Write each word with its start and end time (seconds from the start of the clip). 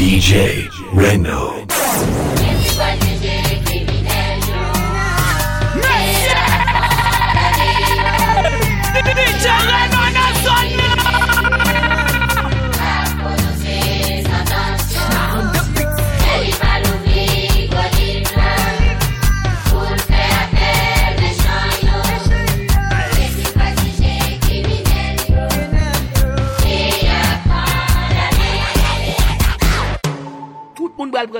DJ 0.00 0.70
Reynolds. 0.94 2.29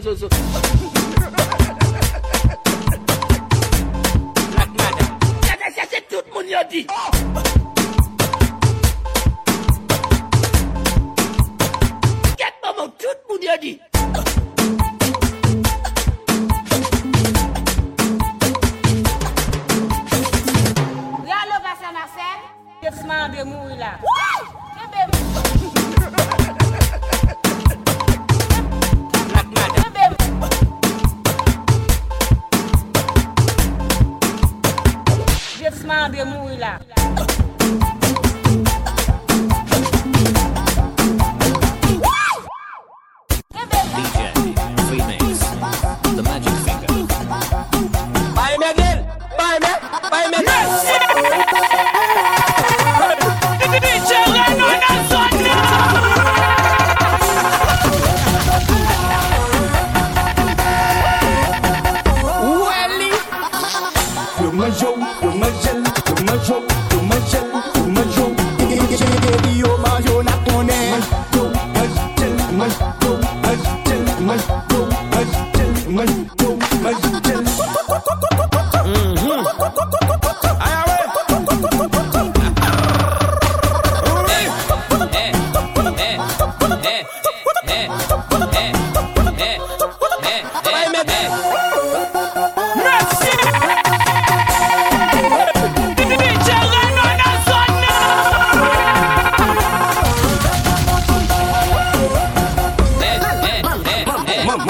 C'est 0.00 0.28
tout 6.08 6.22
le 6.24 6.32
monde 6.32 6.46
y 6.46 6.54
dit. 6.70 6.86
Tout 6.86 6.94
le 7.20 7.26
monde. 7.34 7.48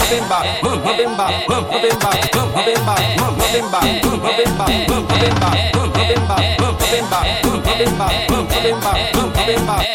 hopping 0.08 0.28
back, 0.28 0.62
boom 0.62 0.80
hopping 0.80 1.16
back, 1.16 1.46
boom 1.46 1.64
hopping 1.64 1.98
back, 1.98 2.32
boom 2.32 2.50
hopping 2.54 2.80
back, 2.80 3.12
boom 3.12 3.40
hopping 3.40 3.70
back, 3.70 4.02
boom 4.02 4.22
hopping 4.22 4.50
back. 9.66 9.88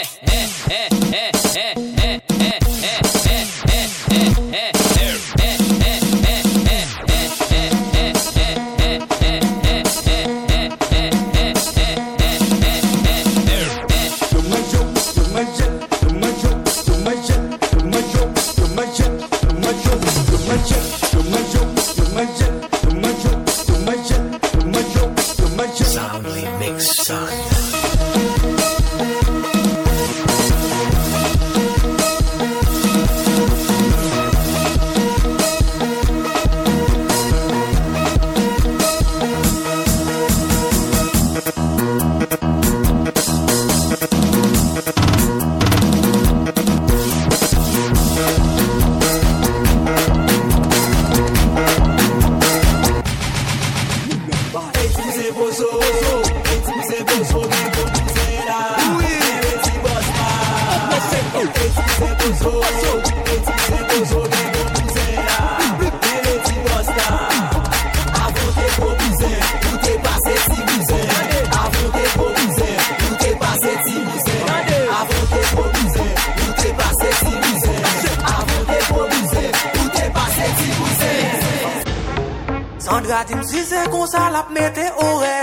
Andrade 82.94 83.36
msi 83.36 83.64
se 83.66 83.80
kon 83.92 84.08
sa 84.08 84.30
lap 84.30 84.50
mette 84.56 84.86
ore 85.08 85.38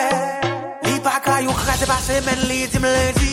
Li 0.86 0.94
pa 1.04 1.18
kayo 1.24 1.52
krasi 1.60 1.86
pa 1.90 1.98
semen 2.06 2.40
li 2.48 2.60
dim 2.72 2.84
lendi 2.94 3.30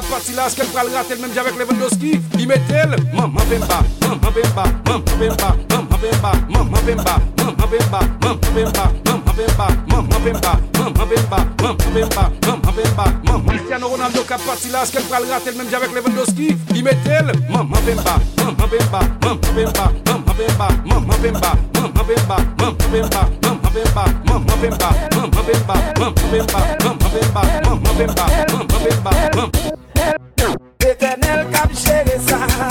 a 0.00 0.02
parti 0.02 0.32
là, 0.34 0.46
est-ce 0.46 0.56
qu'elle 0.56 0.66
fera 0.66 0.84
le 0.84 0.94
rater 0.94 1.16
même 1.16 1.30
avec 1.34 1.56
Lewandowski 1.56 2.26
Il 2.38 2.38
met-elle 2.38 2.96
Maman 3.14 3.40
Bemba, 3.46 3.80
Maman 4.02 4.30
Bemba, 4.32 4.64
Maman 4.86 5.28
Bemba, 5.28 5.54
Maman 5.68 5.98
Bemba, 6.06 6.32
Maman 6.48 6.76
Bemba, 6.80 7.20
Maman 7.38 7.66
Bemba, 7.68 8.00
Maman 8.20 9.32
Bemba, 9.36 9.70
Maman 9.88 10.18
Bemba, 10.24 10.56
Maman 10.78 11.06
Bemba, 11.06 11.38
Maman 11.60 11.76
Bemba, 11.92 12.30
Maman 12.46 12.72
Bemba, 12.72 13.04
Maman 13.26 13.42
Bemba, 13.42 13.78
Maman 13.78 14.00
qu'elle 14.90 15.02
fera 15.02 15.20
le 15.20 15.30
rater 15.30 15.52
même 15.52 15.66
avec 15.74 15.92
Lewandowski 15.92 16.56
Il 16.74 16.84
met-elle 16.84 17.32
Maman 17.50 17.76
Bemba, 17.84 18.16
Maman 18.38 18.66
Bemba, 18.66 19.00
Maman 19.22 19.52
Bemba, 19.54 19.92
Maman 20.06 20.34
Bemba, 20.34 20.68
Maman 20.86 21.16
Bemba, 21.22 21.52
Maman 21.74 22.04
Bemba, 22.08 22.36
Maman 22.58 22.74
Bemba, 22.90 23.26
Maman 23.42 23.66
Bemba, 23.70 24.04
Maman 24.26 24.48
Bemba, 24.48 24.48
Maman 24.48 24.56
Bemba, 24.60 24.90
Maman 25.14 25.44
Bemba, 25.46 25.76
Maman 25.98 26.14
Bemba, 26.32 26.58
Maman 26.80 27.10
Bemba, 27.12 27.42
Maman 27.64 27.94
Bemba, 27.98 28.24
Maman 28.48 28.70
L'éternel 29.30 29.79
Etenel 30.90 31.46
kap 31.52 31.70
chere 31.72 32.18
sa. 32.18 32.69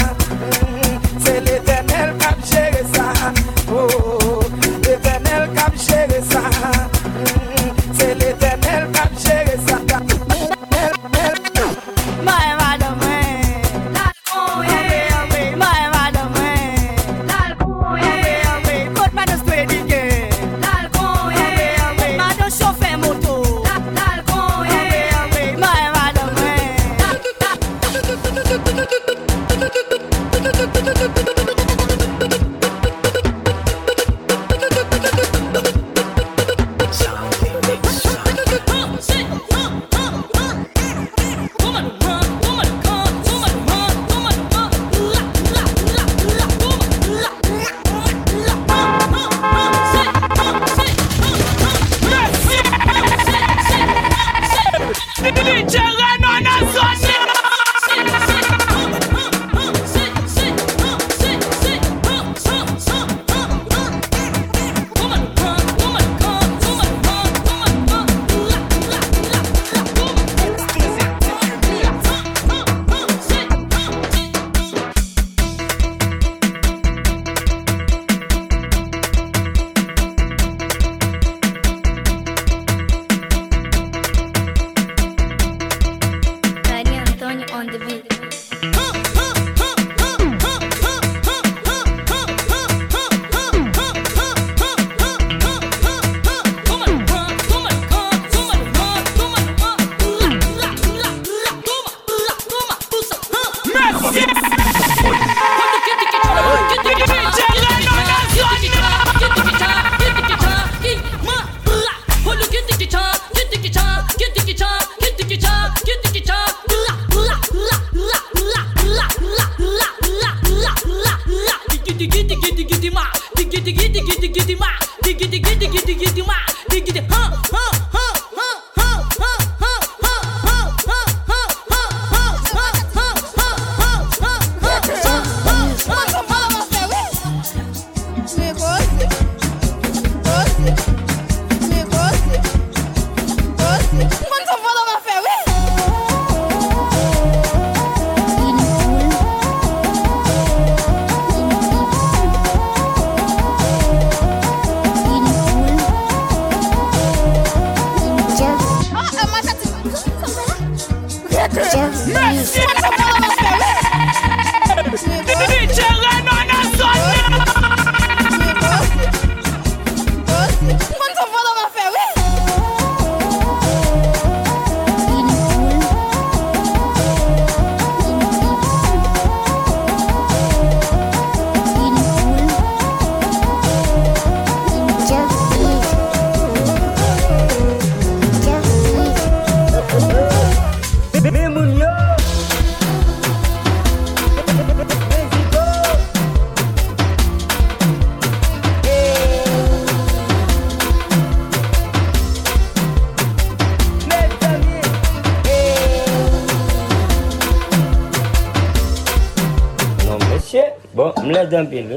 தான் 211.50 211.70
பேர் 211.70 211.94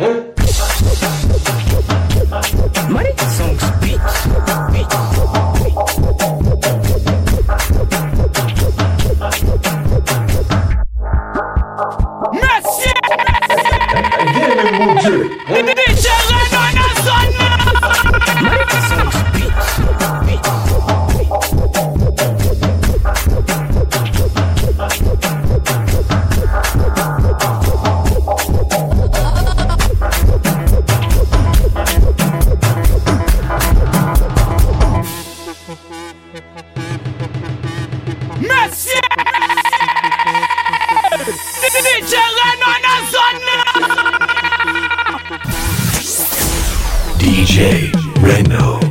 에? 0.00 0.29
DJ 47.50 47.90
Reno. 48.22 48.89